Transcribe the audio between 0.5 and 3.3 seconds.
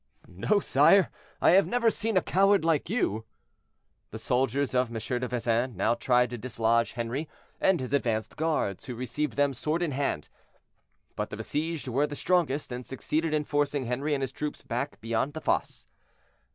sire, I have never seen a coward like you."